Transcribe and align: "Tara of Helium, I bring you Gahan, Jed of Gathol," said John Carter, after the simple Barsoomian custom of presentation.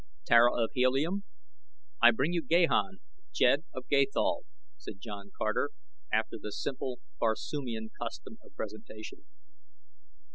"Tara 0.25 0.51
of 0.63 0.71
Helium, 0.73 1.25
I 2.01 2.09
bring 2.09 2.33
you 2.33 2.41
Gahan, 2.41 3.01
Jed 3.35 3.65
of 3.71 3.87
Gathol," 3.87 4.45
said 4.79 4.95
John 4.99 5.29
Carter, 5.37 5.69
after 6.11 6.37
the 6.41 6.51
simple 6.51 7.01
Barsoomian 7.19 7.91
custom 8.01 8.39
of 8.43 8.55
presentation. 8.55 9.25